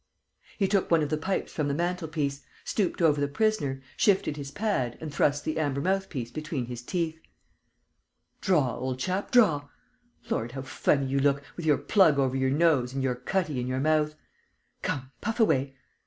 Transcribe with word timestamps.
He 0.57 0.67
took 0.67 0.89
one 0.89 1.03
of 1.03 1.09
the 1.11 1.15
pipes 1.19 1.51
from 1.53 1.67
the 1.67 1.75
mantel 1.75 2.07
piece, 2.07 2.41
stooped 2.65 3.03
over 3.03 3.21
the 3.21 3.27
prisoner, 3.27 3.83
shifted 3.95 4.35
his 4.35 4.49
pad 4.49 4.97
and 4.99 5.13
thrust 5.13 5.45
the 5.45 5.59
amber 5.59 5.79
mouth 5.79 6.09
piece 6.09 6.31
between 6.31 6.65
his 6.65 6.81
teeth: 6.81 7.21
"Draw, 8.41 8.77
old 8.77 8.97
chap, 8.97 9.29
draw. 9.29 9.67
Lord, 10.27 10.53
how 10.53 10.63
funny 10.63 11.05
you 11.05 11.19
look, 11.19 11.43
with 11.55 11.67
your 11.67 11.77
plug 11.77 12.17
over 12.17 12.35
your 12.35 12.49
nose 12.49 12.95
and 12.95 13.03
your 13.03 13.13
cutty 13.13 13.59
in 13.59 13.67
your 13.67 13.79
mouth. 13.79 14.15
Come, 14.81 15.11
puff 15.21 15.39
away. 15.39 15.75